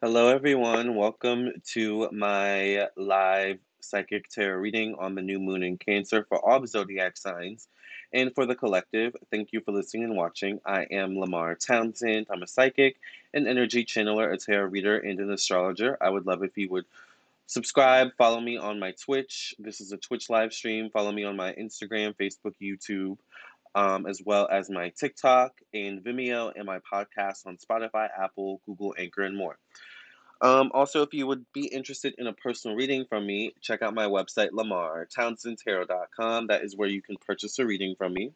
[0.00, 0.94] Hello, everyone.
[0.94, 6.60] Welcome to my live psychic tarot reading on the new moon in Cancer for all
[6.60, 7.66] the zodiac signs.
[8.12, 10.60] And for the collective, thank you for listening and watching.
[10.64, 12.28] I am Lamar Townsend.
[12.30, 13.00] I'm a psychic,
[13.34, 15.98] an energy channeler, a tarot reader, and an astrologer.
[16.00, 16.84] I would love if you would
[17.46, 19.52] subscribe, follow me on my Twitch.
[19.58, 20.90] This is a Twitch live stream.
[20.90, 23.18] Follow me on my Instagram, Facebook, YouTube.
[23.74, 28.94] Um, as well as my TikTok and Vimeo and my podcast on Spotify, Apple, Google,
[28.98, 29.58] Anchor, and more.
[30.40, 33.94] Um, also, if you would be interested in a personal reading from me, check out
[33.94, 36.46] my website, lamartownsendtarot.com.
[36.46, 38.32] That is where you can purchase a reading from me.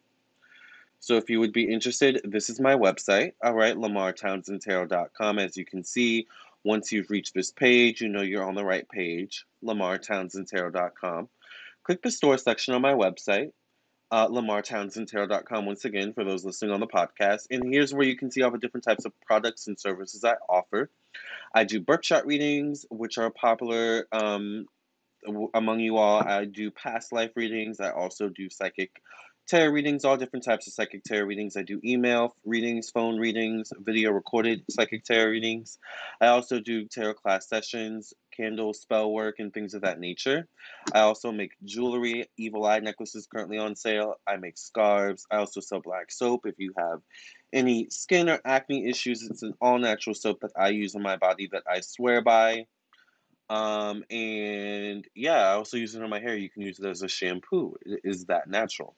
[0.99, 5.39] So if you would be interested, this is my website, all right, lamartownsendtarot.com.
[5.39, 6.27] As you can see,
[6.63, 11.27] once you've reached this page, you know you're on the right page, lamartownsendtarot.com.
[11.83, 13.51] Click the store section on my website,
[14.13, 17.47] uh, lamartownsendtarot.com, once again, for those listening on the podcast.
[17.49, 20.35] And here's where you can see all the different types of products and services I
[20.47, 20.91] offer.
[21.51, 24.67] I do birth chart readings, which are popular um,
[25.55, 26.19] among you all.
[26.19, 27.79] I do past life readings.
[27.79, 29.01] I also do psychic
[29.47, 31.57] tarot readings, all different types of psychic tarot readings.
[31.57, 35.79] I do email readings, phone readings, video recorded psychic tarot readings.
[36.21, 40.47] I also do tarot class sessions, candle spell work, and things of that nature.
[40.93, 44.15] I also make jewelry, evil eye necklaces currently on sale.
[44.27, 45.25] I make scarves.
[45.31, 47.01] I also sell black soap if you have
[47.51, 49.23] any skin or acne issues.
[49.23, 52.65] It's an all natural soap that I use on my body that I swear by.
[53.49, 56.35] Um, and yeah, I also use it on my hair.
[56.35, 57.75] You can use it as a shampoo.
[57.85, 58.95] It is that natural.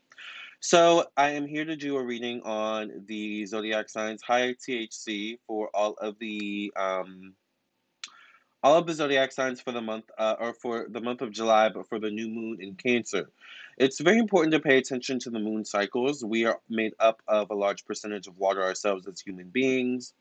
[0.62, 5.70] So I am here to do a reading on the zodiac signs, high THC for
[5.74, 7.34] all of the um,
[8.66, 11.70] all of the zodiac signs for the month uh, or for the month of July,
[11.70, 13.30] but for the new moon in Cancer.
[13.78, 16.26] It's very important to pay attention to the moon cycles.
[16.26, 20.16] We are made up of a large percentage of water ourselves as human beings.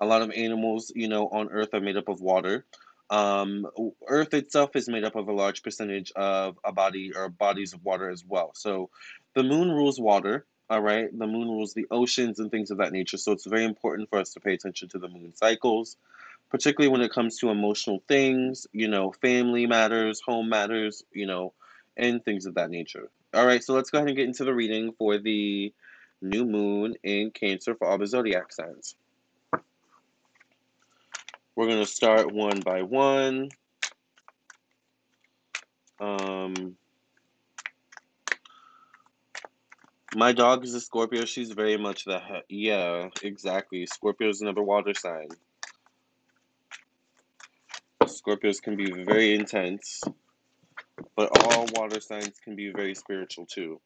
[0.00, 2.64] A lot of animals, you know, on Earth are made up of water.
[3.10, 3.64] Um,
[4.08, 7.84] Earth itself is made up of a large percentage of a body or bodies of
[7.84, 8.50] water as well.
[8.56, 8.90] So
[9.34, 11.16] the moon rules water, all right?
[11.16, 13.18] The moon rules the oceans and things of that nature.
[13.18, 15.96] So it's very important for us to pay attention to the moon cycles,
[16.54, 21.52] particularly when it comes to emotional things, you know, family matters, home matters, you know,
[21.96, 23.10] and things of that nature.
[23.34, 25.74] All right, so let's go ahead and get into the reading for the
[26.22, 28.94] new moon in Cancer for all the zodiac signs.
[31.56, 33.48] We're going to start one by one.
[35.98, 36.76] Um,
[40.14, 41.24] my dog is a Scorpio.
[41.24, 43.86] She's very much the yeah, exactly.
[43.86, 45.30] Scorpio is another water sign.
[48.02, 50.02] Scorpios can be very intense,
[51.16, 53.80] but all water signs can be very spiritual too.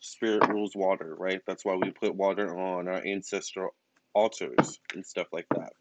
[0.00, 1.40] Spirit rules water, right?
[1.46, 3.74] That's why we put water on our ancestral
[4.14, 5.72] altars and stuff like that.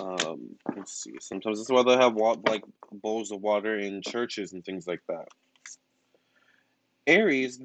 [0.00, 1.14] Um, let's see.
[1.20, 2.16] Sometimes that's why they have
[2.46, 5.28] like bowls of water in churches and things like that.
[7.06, 7.60] Aries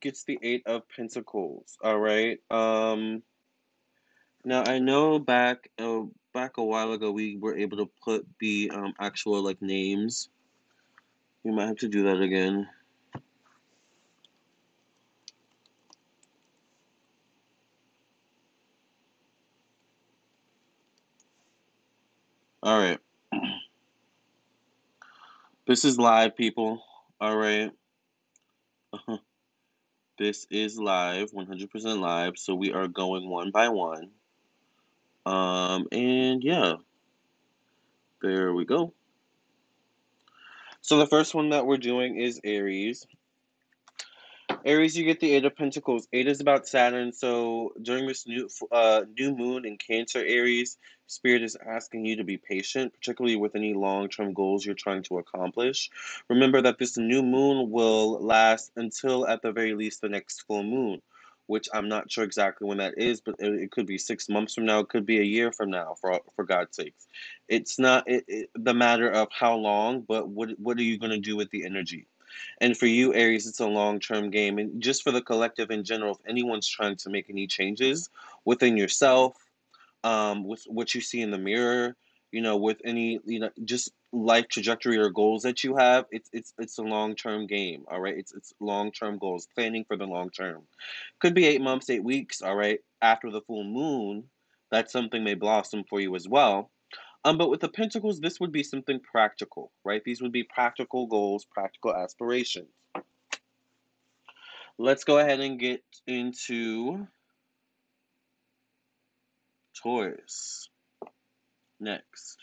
[0.00, 1.76] gets the Eight of Pentacles.
[1.82, 2.38] All right.
[2.50, 3.22] Um.
[4.44, 6.02] Now I know back uh,
[6.34, 10.28] back a while ago we were able to put the um, actual like names.
[11.44, 12.68] We might have to do that again.
[22.62, 22.98] All right.
[25.66, 26.82] This is live, people.
[27.20, 27.70] All right.
[30.18, 32.38] This is live, 100% live.
[32.38, 34.10] So we are going one by one.
[35.26, 36.74] Um, and yeah,
[38.22, 38.92] there we go.
[40.80, 43.06] So the first one that we're doing is Aries.
[44.66, 46.08] Aries, you get the Eight of Pentacles.
[46.12, 47.12] Eight is about Saturn.
[47.12, 52.24] So during this new uh, new moon in Cancer, Aries, Spirit is asking you to
[52.24, 55.90] be patient, particularly with any long term goals you're trying to accomplish.
[56.28, 60.62] Remember that this new moon will last until, at the very least, the next full
[60.62, 61.02] moon,
[61.46, 64.66] which I'm not sure exactly when that is, but it, could be six months from
[64.66, 64.80] now.
[64.80, 65.96] It could be a year from now.
[66.00, 67.06] For for God's sakes,
[67.48, 71.12] it's not it, it, the matter of how long, but what what are you going
[71.12, 72.06] to do with the energy?
[72.60, 74.58] And for you, Aries, it's a long term game.
[74.58, 78.10] And just for the collective in general, if anyone's trying to make any changes
[78.44, 79.36] within yourself,
[80.02, 81.96] um, with what you see in the mirror,
[82.34, 86.28] you know, with any, you know, just life trajectory or goals that you have, it's
[86.32, 87.84] it's it's a long term game.
[87.88, 90.62] All right, it's it's long term goals, planning for the long term.
[91.20, 92.42] Could be eight months, eight weeks.
[92.42, 94.24] All right, after the full moon,
[94.72, 96.72] that something may blossom for you as well.
[97.24, 100.02] Um, but with the pentacles, this would be something practical, right?
[100.04, 102.68] These would be practical goals, practical aspirations.
[104.76, 107.06] Let's go ahead and get into
[109.80, 110.68] Taurus.
[111.84, 112.38] Next.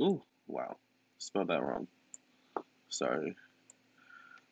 [0.00, 0.78] Ooh, wow.
[1.18, 1.86] Spelled that wrong.
[2.88, 3.36] Sorry.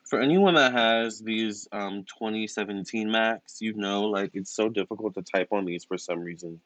[0.04, 5.22] For anyone that has these um 2017 Macs, you know, like it's so difficult to
[5.22, 6.60] type on these for some reason.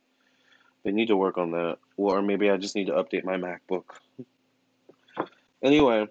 [0.83, 1.77] They need to work on that.
[1.97, 3.85] Or maybe I just need to update my MacBook.
[5.62, 6.07] Anyway,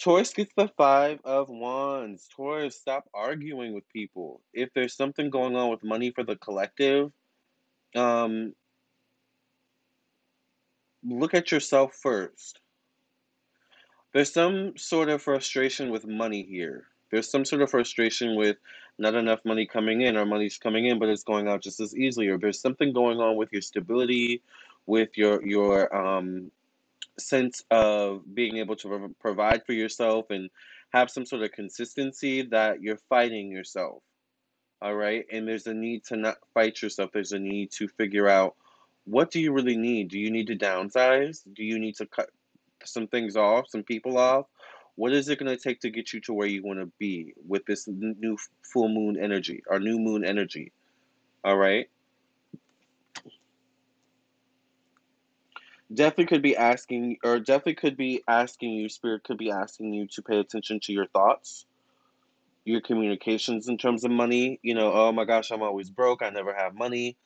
[0.00, 2.26] Taurus gets the five of wands.
[2.34, 4.40] Taurus, stop arguing with people.
[4.54, 7.12] If there's something going on with money for the collective,
[7.94, 8.54] um,
[11.04, 12.60] look at yourself first.
[14.14, 16.86] There's some sort of frustration with money here.
[17.10, 18.56] There's some sort of frustration with
[18.98, 21.94] not enough money coming in, or money's coming in, but it's going out just as
[21.94, 22.28] easily.
[22.28, 24.42] Or there's something going on with your stability,
[24.86, 26.50] with your your um,
[27.18, 30.50] sense of being able to pro- provide for yourself and
[30.92, 34.02] have some sort of consistency that you're fighting yourself.
[34.82, 35.26] All right.
[35.30, 37.10] And there's a need to not fight yourself.
[37.12, 38.56] There's a need to figure out
[39.04, 40.08] what do you really need?
[40.08, 41.40] Do you need to downsize?
[41.54, 42.30] Do you need to cut
[42.84, 44.46] some things off, some people off?
[44.96, 47.34] What is it going to take to get you to where you want to be
[47.46, 50.72] with this new full moon energy or new moon energy?
[51.44, 51.88] All right.
[55.92, 60.06] Definitely could be asking, or definitely could be asking you, Spirit could be asking you
[60.08, 61.66] to pay attention to your thoughts,
[62.64, 64.60] your communications in terms of money.
[64.62, 66.22] You know, oh my gosh, I'm always broke.
[66.22, 67.16] I never have money.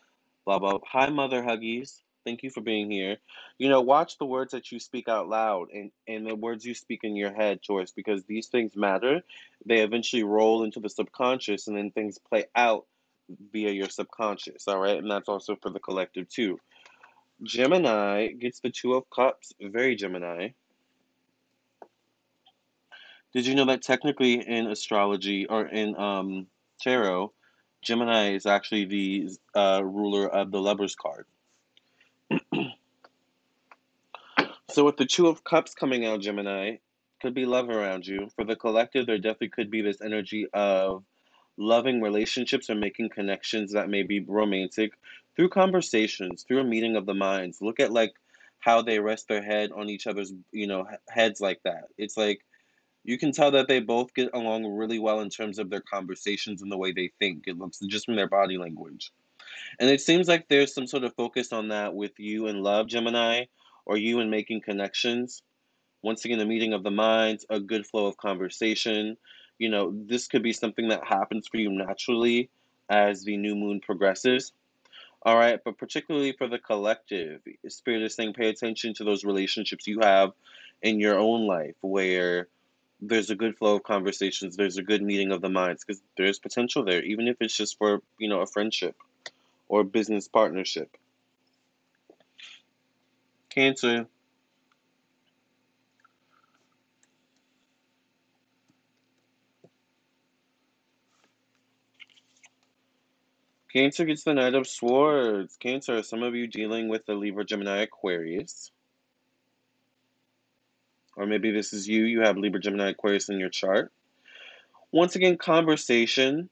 [0.47, 0.79] Blah, blah.
[0.93, 2.01] Hi, Mother Huggies.
[2.25, 3.19] Thank you for being here.
[3.59, 6.75] You know, watch the words that you speak out loud and, and the words you
[6.75, 9.23] speak in your head, Joyce, because these things matter.
[9.67, 12.87] They eventually roll into the subconscious and then things play out
[13.53, 14.99] via your subconscious, all right?
[14.99, 16.59] And that's also for the collective, too.
[17.45, 20.51] Gemini gets the Two of Cups, very Gemini.
[23.33, 26.47] Did you know that technically in astrology or in um,
[26.81, 27.33] tarot,
[27.83, 31.27] Gemini is actually the uh, ruler of the Lover's card?
[34.75, 36.79] So with the Two of Cups coming out, Gemini,
[37.23, 38.29] could be love around you.
[38.35, 41.05] For the collective, there definitely could be this energy of
[41.57, 44.95] loving relationships or making connections that may be romantic
[45.37, 47.61] through conversations, through a meeting of the minds.
[47.61, 48.15] Look at like
[48.61, 51.85] how they rest their head on each other's, you know, heads like that.
[51.99, 52.45] It's like
[53.05, 56.63] you can tell that they both get along really well in terms of their conversations
[56.63, 57.45] and the way they think.
[57.47, 59.13] It looks just from their body language.
[59.79, 62.87] And it seems like there's some sort of focus on that with you and love,
[62.87, 63.45] Gemini,
[63.85, 65.43] or you and making connections.
[66.03, 69.17] Once again, a meeting of the minds, a good flow of conversation.
[69.59, 72.49] You know, this could be something that happens for you naturally
[72.89, 74.53] as the new moon progresses.
[75.25, 79.87] All right, but particularly for the collective, Spirit is saying pay attention to those relationships
[79.87, 80.33] you have
[80.83, 82.49] in your own life where
[83.01, 86.39] there's a good flow of conversations, there's a good meeting of the minds, because there's
[86.39, 88.97] potential there, even if it's just for, you know, a friendship
[89.69, 90.97] or a business partnership.
[93.49, 94.07] Cancer,
[103.75, 105.57] Cancer gets the Knight of Swords.
[105.57, 108.71] Cancer, some of you dealing with the Libra, Gemini, Aquarius.
[111.17, 113.91] Or maybe this is you, you have Libra, Gemini, Aquarius in your chart.
[114.93, 116.49] Once again, conversation,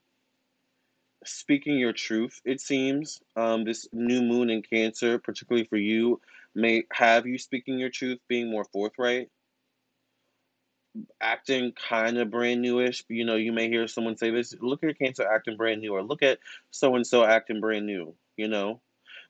[1.25, 3.21] speaking your truth, it seems.
[3.37, 6.21] Um, this new moon in Cancer, particularly for you,
[6.57, 9.31] may have you speaking your truth, being more forthright,
[11.21, 13.05] acting kind of brand newish.
[13.09, 16.03] You know, you may hear someone say this look at Cancer acting brand new, or
[16.03, 16.39] look at
[16.71, 18.81] so and so acting brand new, you know.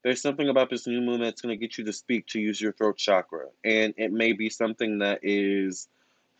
[0.02, 2.61] There's something about this new moon that's going to get you to speak, to use
[2.61, 3.47] your throat chakra.
[3.64, 5.87] And it may be something that is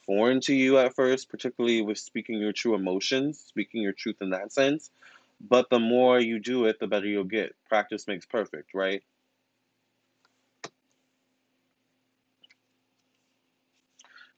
[0.05, 4.31] foreign to you at first, particularly with speaking your true emotions, speaking your truth in
[4.31, 4.91] that sense.
[5.41, 7.55] But the more you do it, the better you'll get.
[7.69, 9.03] Practice makes perfect, right?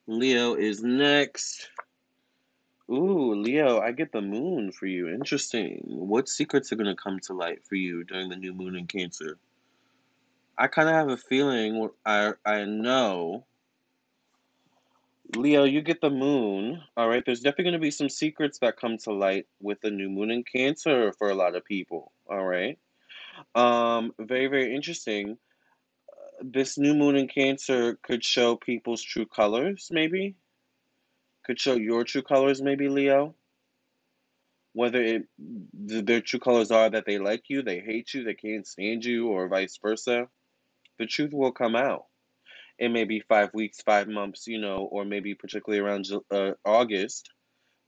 [0.06, 1.68] Leo is next.
[2.90, 5.08] Ooh, Leo, I get the moon for you.
[5.08, 5.82] Interesting.
[5.86, 8.86] What secrets are going to come to light for you during the new moon in
[8.86, 9.38] Cancer?
[10.58, 13.46] I kind of have a feeling, I, I know.
[15.34, 16.82] Leo, you get the moon.
[16.96, 19.90] All right, there's definitely going to be some secrets that come to light with the
[19.90, 22.12] new moon in Cancer for a lot of people.
[22.28, 22.78] All right.
[23.54, 25.38] Um, very, very interesting.
[26.46, 30.36] This new moon in Cancer could show people's true colors, maybe.
[31.46, 33.34] Could show your true colors, maybe, Leo.
[34.74, 35.22] Whether it
[35.88, 39.06] th- their true colors are that they like you, they hate you, they can't stand
[39.06, 40.28] you, or vice versa.
[40.98, 42.04] The truth will come out.
[42.78, 47.30] It may be five weeks, five months, you know, or maybe particularly around uh, August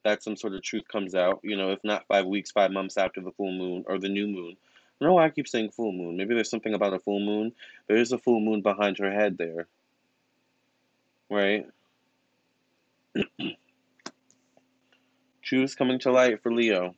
[0.04, 2.96] that some sort of truth comes out, you know, if not five weeks, five months
[2.96, 4.56] after the full moon or the new moon.
[5.00, 6.16] Know why I keep saying full moon.
[6.16, 7.52] Maybe there's something about a full moon.
[7.86, 9.66] There is a full moon behind her head there.
[11.28, 11.66] Right?
[15.42, 16.94] Truth coming to light for Leo.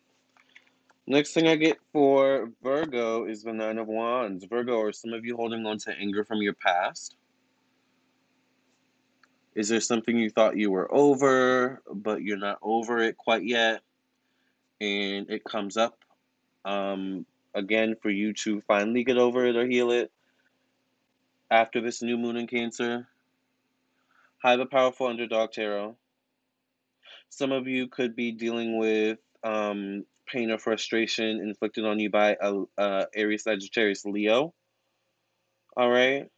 [1.06, 4.44] Next thing I get for Virgo is the Nine of Wands.
[4.44, 7.16] Virgo, are some of you holding on to anger from your past?
[9.54, 13.80] Is there something you thought you were over, but you're not over it quite yet?
[14.80, 15.98] And it comes up
[16.64, 17.26] um,
[17.58, 20.10] again for you to finally get over it or heal it
[21.50, 23.06] after this new moon in Cancer.
[24.42, 25.96] Hi, the powerful underdog tarot.
[27.28, 32.36] Some of you could be dealing with um, pain or frustration inflicted on you by
[32.40, 34.54] a, a Aries, Sagittarius, Leo.
[35.76, 36.30] All right.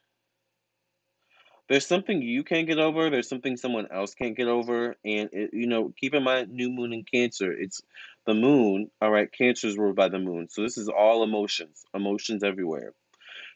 [1.70, 3.10] There's something you can't get over.
[3.10, 6.68] There's something someone else can't get over, and it, you know, keep in mind, new
[6.68, 7.52] moon in Cancer.
[7.52, 7.80] It's
[8.26, 8.90] the moon.
[9.00, 12.92] All right, Cancer is ruled by the moon, so this is all emotions, emotions everywhere.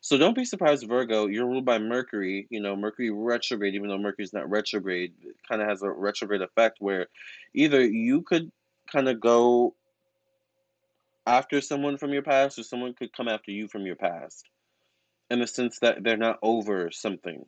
[0.01, 1.27] So don't be surprised, Virgo.
[1.27, 2.47] You're ruled by Mercury.
[2.51, 6.43] You know, Mercury retrograde, even though Mercury's not retrograde, it kind of has a retrograde
[6.43, 7.09] effect where
[7.53, 8.53] either you could
[8.93, 9.75] kind of go
[11.27, 14.49] after someone from your past, or someone could come after you from your past,
[15.31, 17.45] in the sense that they're not over something.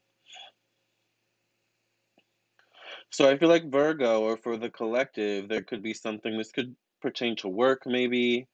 [3.10, 6.36] So I feel like Virgo, or for the collective, there could be something.
[6.36, 8.48] This could pertain to work, maybe.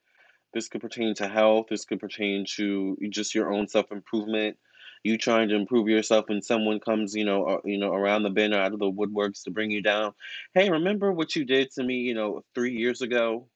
[0.53, 1.67] This could pertain to health.
[1.71, 4.59] This could pertain to just your own self improvement.
[5.05, 8.31] You trying to improve yourself, and someone comes, you know, uh, you know, around the
[8.31, 10.13] bend or out of the woodworks to bring you down.
[10.55, 13.49] Hey, remember what you did to me, you know, three years ago,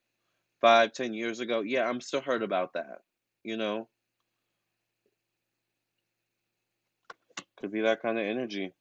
[0.61, 1.61] five, ten years ago?
[1.61, 3.03] Yeah, I'm still hurt about that.
[3.45, 3.88] You know,
[7.59, 8.73] could be that kind of energy.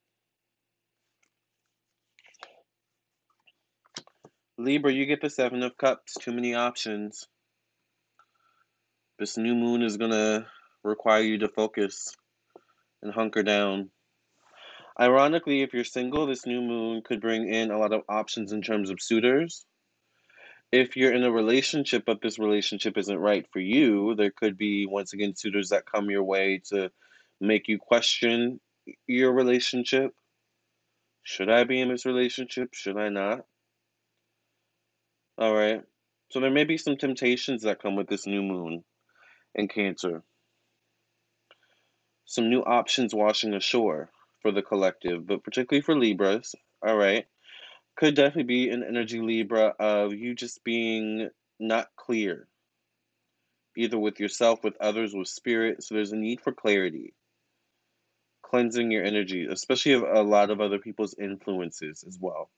[4.57, 6.13] Libra, you get the Seven of Cups.
[6.13, 7.27] Too many options.
[9.19, 10.45] This new moon is going to
[10.81, 12.15] require you to focus
[13.03, 13.89] and hunker down.
[14.97, 18.62] Ironically, if you're single, this new moon could bring in a lot of options in
[18.62, 19.65] terms of suitors.
[20.71, 24.85] If you're in a relationship, but this relationship isn't right for you, there could be,
[24.85, 26.91] once again, suitors that come your way to
[27.41, 28.62] make you question
[29.05, 30.13] your relationship.
[31.24, 32.69] Should I be in this relationship?
[32.74, 33.41] Should I not?
[35.38, 35.82] All right.
[36.32, 38.84] So there may be some temptations that come with this new moon
[39.54, 40.24] in Cancer.
[42.25, 44.10] Some new options washing ashore
[44.42, 46.56] for the collective, but particularly for Libras.
[46.86, 47.25] All right.
[47.98, 52.48] Could definitely be an energy Libra of you just being not clear,
[53.77, 55.84] either with yourself, with others, with spirit.
[55.84, 57.13] So there's a need for clarity,
[58.42, 62.50] cleansing your energy, especially of a lot of other people's influences as well.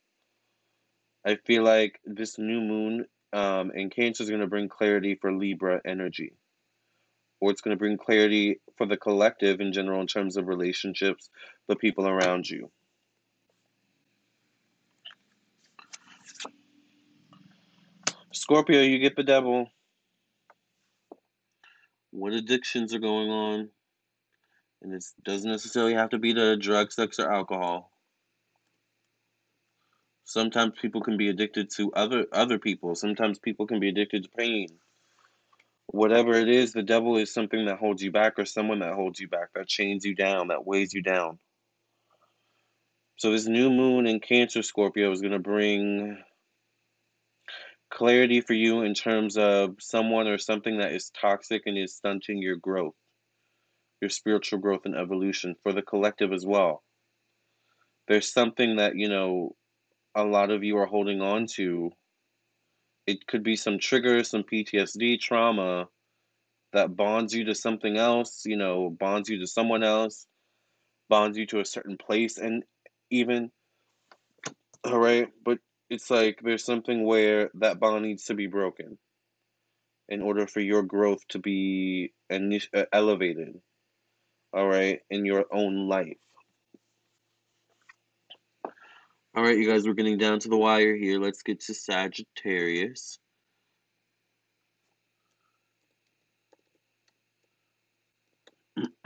[1.27, 5.33] I feel like this new moon um, in Cancer is going to bring clarity for
[5.33, 6.31] Libra energy,
[7.41, 11.29] or it's going to bring clarity for the collective in general in terms of relationships,
[11.67, 12.71] the people around you.
[18.31, 19.69] Scorpio, you get the devil.
[22.11, 23.69] What addictions are going on?
[24.81, 27.91] And it doesn't necessarily have to be to drug, sex, or alcohol.
[30.27, 32.93] Sometimes people can be addicted to other other people.
[32.95, 34.67] Sometimes people can be addicted to pain.
[35.85, 39.21] Whatever it is, the devil is something that holds you back or someone that holds
[39.21, 41.39] you back, that chains you down, that weighs you down.
[43.15, 46.21] So this new moon in Cancer Scorpio is going to bring
[47.89, 52.39] clarity for you in terms of someone or something that is toxic and is stunting
[52.41, 52.95] your growth,
[54.01, 56.83] your spiritual growth and evolution for the collective as well.
[58.09, 59.55] There's something that, you know,
[60.17, 61.91] a lot of you are holding on to.
[63.05, 65.87] It could be some trigger, some PTSD trauma
[66.73, 70.25] that bonds you to something else, you know, bonds you to someone else,
[71.07, 72.63] bonds you to a certain place, and
[73.11, 73.51] even,
[74.83, 75.59] all right, but
[75.89, 78.97] it's like there's something where that bond needs to be broken
[80.09, 83.61] in order for your growth to be uh, elevated,
[84.51, 86.17] all right, in your own life.
[89.37, 91.19] All right, you guys, we're getting down to the wire here.
[91.19, 93.19] Let's get to Sagittarius.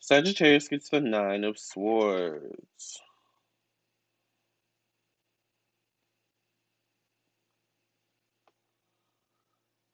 [0.00, 3.02] Sagittarius gets the Nine of Swords.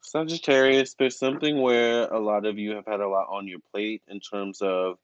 [0.00, 4.02] Sagittarius, there's something where a lot of you have had a lot on your plate
[4.06, 4.98] in terms of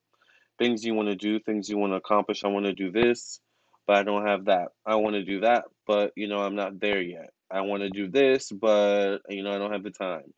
[0.58, 2.44] things you want to do, things you want to accomplish.
[2.44, 3.40] I want to do this,
[3.86, 4.68] but I don't have that.
[4.86, 7.30] I want to do that, but you know, I'm not there yet.
[7.50, 10.32] I want to do this, but you know, I don't have the time.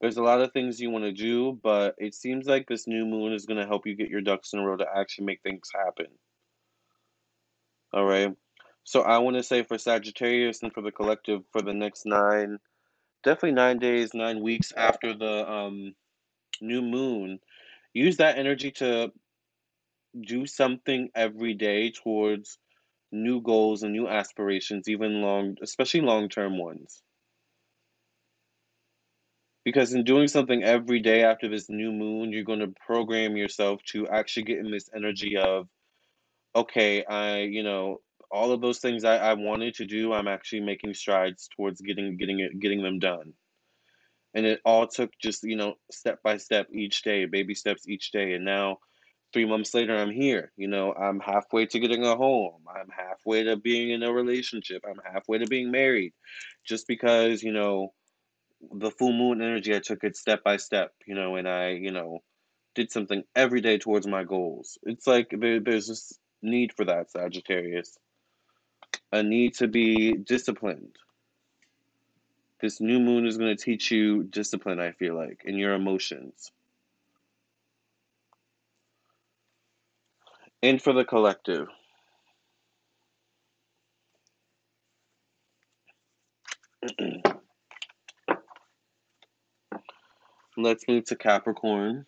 [0.00, 3.06] There's a lot of things you want to do, but it seems like this new
[3.06, 5.42] moon is going to help you get your ducks in a row to actually make
[5.42, 6.06] things happen.
[7.94, 8.34] All right.
[8.84, 12.58] So I want to say for Sagittarius and for the collective for the next nine,
[13.24, 15.94] definitely nine days, nine weeks after the um,
[16.60, 17.40] new moon,
[17.94, 19.10] use that energy to
[20.20, 22.58] do something every day towards
[23.12, 27.02] new goals and new aspirations, even long, especially long term ones.
[29.64, 33.80] Because in doing something every day after this new moon, you're going to program yourself
[33.86, 35.66] to actually get in this energy of,
[36.54, 40.60] okay, I, you know, all of those things I, I wanted to do, I'm actually
[40.60, 43.32] making strides towards getting getting it getting them done.
[44.34, 48.10] And it all took just, you know, step by step each day, baby steps each
[48.12, 48.34] day.
[48.34, 48.78] And now
[49.32, 50.52] three months later I'm here.
[50.56, 52.62] You know, I'm halfway to getting a home.
[52.68, 54.84] I'm halfway to being in a relationship.
[54.88, 56.12] I'm halfway to being married.
[56.64, 57.92] Just because, you know,
[58.72, 61.90] the full moon energy, I took it step by step, you know, and I, you
[61.90, 62.22] know,
[62.74, 64.78] did something every day towards my goals.
[64.82, 67.98] It's like there, there's this need for that, Sagittarius.
[69.12, 70.96] A need to be disciplined.
[72.60, 76.50] This new moon is going to teach you discipline, I feel like, in your emotions.
[80.62, 81.68] And for the collective.
[90.56, 92.06] Let's move to Capricorn.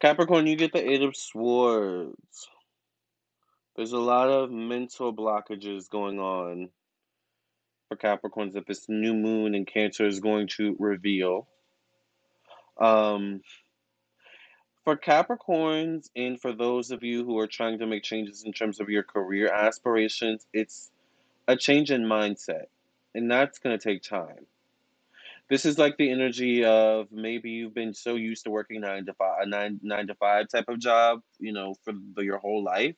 [0.00, 2.48] Capricorn, you get the Eight of Swords.
[3.76, 6.70] There's a lot of mental blockages going on
[7.88, 11.48] for Capricorns that this new moon in Cancer is going to reveal.
[12.78, 13.42] Um,
[14.84, 18.80] for Capricorns and for those of you who are trying to make changes in terms
[18.80, 20.90] of your career aspirations, it's
[21.46, 22.66] a change in mindset,
[23.14, 24.46] and that's going to take time.
[25.48, 29.14] This is like the energy of maybe you've been so used to working nine to
[29.14, 32.62] five, a nine nine to five type of job, you know, for the, your whole
[32.62, 32.94] life,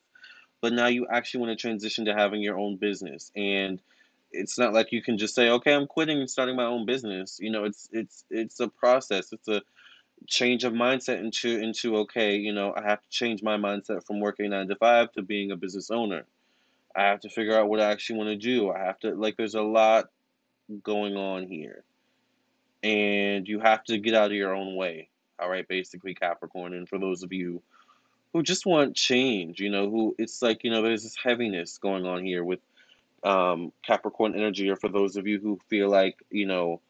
[0.62, 3.83] but now you actually want to transition to having your own business, and
[4.31, 7.38] it's not like you can just say, okay, I'm quitting and starting my own business.
[7.40, 9.33] You know, it's it's it's a process.
[9.33, 9.62] It's a
[10.27, 14.20] change of mindset into into okay, you know, I have to change my mindset from
[14.20, 16.25] working nine to five to being a business owner.
[16.94, 18.70] I have to figure out what I actually want to do.
[18.70, 20.11] I have to like there's a lot
[20.83, 21.85] going on here.
[22.85, 25.09] And you have to get out of your own way.
[25.38, 26.72] All right, basically Capricorn.
[26.72, 27.62] And for those of you
[28.32, 32.06] who just want change, you know, who it's like, you know, there's this heaviness going
[32.06, 32.60] on here with
[33.22, 36.80] um, Capricorn energy, or for those of you who feel like, you know,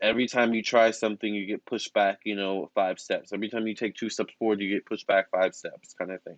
[0.00, 3.32] every time you try something, you get pushed back, you know, five steps.
[3.32, 6.22] Every time you take two steps forward, you get pushed back five steps, kind of
[6.22, 6.36] thing.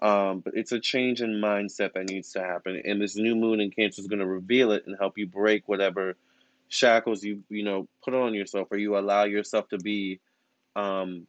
[0.00, 3.60] Um, but it's a change in mindset that needs to happen, and this new moon
[3.60, 6.16] in Cancer is going to reveal it and help you break whatever
[6.68, 10.20] shackles you you know put on yourself, or you allow yourself to be
[10.74, 11.26] um,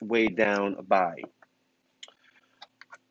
[0.00, 1.16] weighed down by.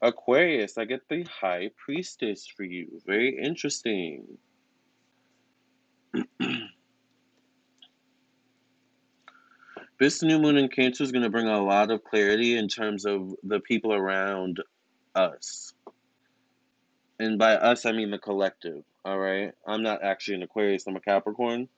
[0.02, 3.02] Aquarius, I get the High Priestess for you.
[3.06, 4.38] Very interesting.
[9.98, 13.06] This new moon in Cancer is going to bring a lot of clarity in terms
[13.06, 14.62] of the people around
[15.15, 15.74] us.
[17.17, 19.54] And by us, I mean the collective, all right?
[19.65, 21.69] I'm not actually an Aquarius, I'm a Capricorn.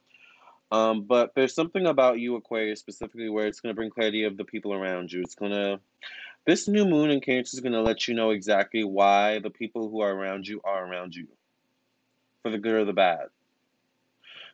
[0.71, 4.35] Um, but there's something about you, Aquarius, specifically where it's going to bring clarity of
[4.35, 5.21] the people around you.
[5.21, 5.79] It's going to,
[6.45, 9.89] this new moon in Cancer is going to let you know exactly why the people
[9.89, 11.27] who are around you are around you,
[12.41, 13.27] for the good or the bad.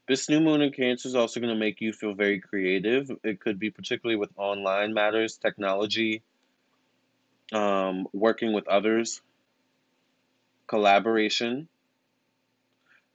[0.08, 3.10] This new moon in Cancer is also going to make you feel very creative.
[3.24, 6.22] It could be particularly with online matters, technology,
[7.54, 9.22] um, working with others,
[10.68, 11.70] collaboration.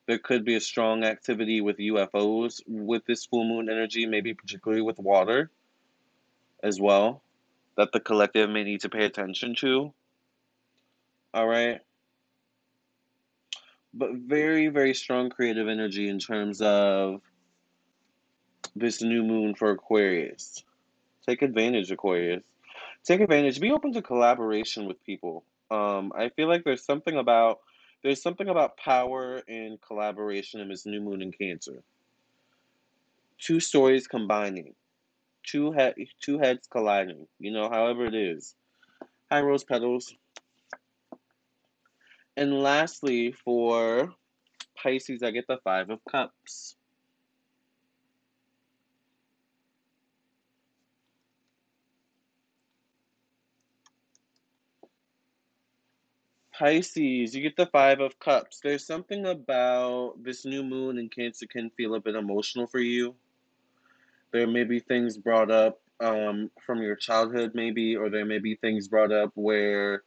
[0.09, 4.81] There could be a strong activity with UFOs with this full moon energy, maybe particularly
[4.81, 5.51] with water
[6.63, 7.23] as well,
[7.77, 9.93] that the collective may need to pay attention to.
[11.35, 11.83] All right.
[13.93, 17.21] But very, very strong creative energy in terms of
[18.75, 20.65] this new moon for Aquarius.
[21.29, 22.43] Take advantage, Aquarius.
[23.05, 23.61] Take advantage.
[23.61, 25.45] Be open to collaboration with people.
[25.71, 27.59] Um, I feel like there's something about
[28.03, 31.83] there's something about power and collaboration in this new moon in Cancer.
[33.41, 34.75] Two stories combining,
[35.45, 37.27] two head, two heads colliding.
[37.39, 38.55] You know, however it is.
[39.31, 40.15] Hi, Rose Petals.
[42.37, 44.15] And lastly, for
[44.81, 46.77] Pisces, I get the Five of Cups.
[56.59, 58.59] Pisces, you get the Five of Cups.
[58.61, 63.15] There's something about this new moon in Cancer can feel a bit emotional for you.
[64.33, 68.57] There may be things brought up um, from your childhood, maybe, or there may be
[68.57, 70.03] things brought up where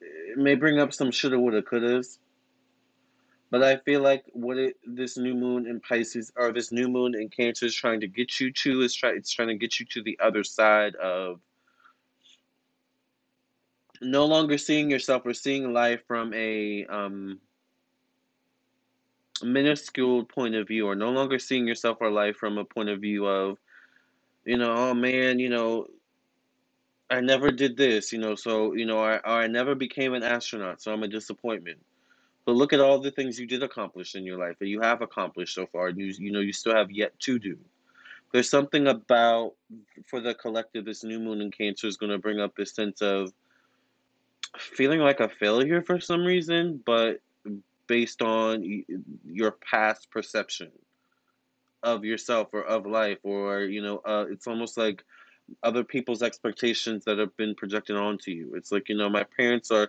[0.00, 2.18] it may bring up some shoulda, woulda, couldas.
[3.50, 7.16] But I feel like what it, this new moon in Pisces or this new moon
[7.16, 9.86] in Cancer is trying to get you to is try it's trying to get you
[9.86, 11.40] to the other side of
[14.00, 17.40] no longer seeing yourself or seeing life from a um,
[19.42, 23.00] minuscule point of view, or no longer seeing yourself or life from a point of
[23.00, 23.58] view of,
[24.44, 25.86] you know, oh man, you know,
[27.10, 30.82] I never did this, you know, so you know, I I never became an astronaut,
[30.82, 31.78] so I'm a disappointment.
[32.44, 35.02] But look at all the things you did accomplish in your life, that you have
[35.02, 37.58] accomplished so far, and you you know you still have yet to do.
[38.32, 39.54] There's something about
[40.06, 43.02] for the collective, this new moon in Cancer is going to bring up this sense
[43.02, 43.32] of
[44.58, 47.20] feeling like a failure for some reason, but
[47.86, 48.84] based on
[49.24, 50.70] your past perception
[51.82, 55.04] of yourself or of life, or you know, uh, it's almost like
[55.62, 58.54] other people's expectations that have been projected onto you.
[58.54, 59.88] It's like you know, my parents are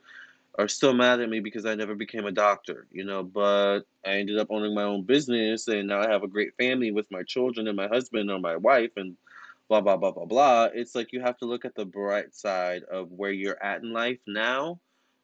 [0.57, 4.13] are still mad at me because I never became a doctor, you know, but I
[4.13, 7.21] ended up owning my own business and now I have a great family with my
[7.23, 9.15] children and my husband or my wife and
[9.69, 10.69] blah blah blah blah blah.
[10.73, 13.93] It's like you have to look at the bright side of where you're at in
[13.93, 14.79] life now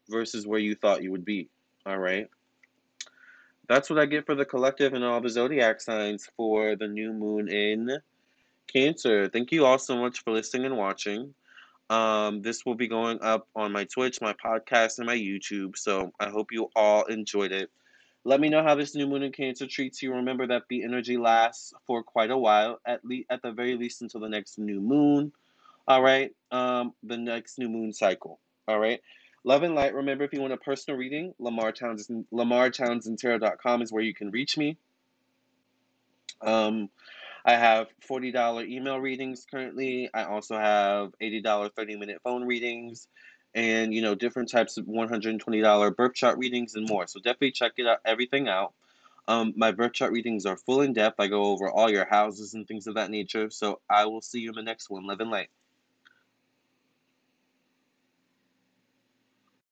[0.10, 1.50] versus where you thought you would be.
[1.86, 2.30] All right.
[3.68, 7.14] That's what I get for the collective and all the zodiac signs for the new
[7.14, 7.90] moon in
[8.68, 9.30] Cancer.
[9.30, 11.34] Thank you all so much for listening and watching.
[11.90, 15.78] Um, this will be going up on my Twitch, my podcast, and my YouTube.
[15.78, 17.70] So I hope you all enjoyed it.
[18.26, 20.14] Let me know how this new moon in Cancer treats you.
[20.14, 24.02] Remember that the energy lasts for quite a while, at least at the very least
[24.02, 25.34] until the next new moon.
[25.88, 28.40] All right, um, the next new moon cycle.
[28.68, 29.02] All right.
[29.44, 29.94] Love and light.
[29.94, 34.58] Remember, if you want a personal reading, Lamar Townsend, LamarTownsendTarot.com is where you can reach
[34.58, 34.78] me.
[36.42, 36.90] Um,
[37.46, 40.10] I have $40 email readings currently.
[40.14, 43.10] I also have $80 30 minute phone readings
[43.56, 47.08] and, you know, different types of $120 birth chart readings and more.
[47.08, 48.74] So definitely check it out, everything out.
[49.28, 51.20] Um, my birth chart readings are full in depth.
[51.20, 53.50] I go over all your houses and things of that nature.
[53.50, 55.06] So I will see you in the next one.
[55.06, 55.50] Love and light.